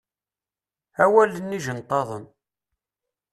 [1.03, 2.25] Awalen ijenṭaḍen.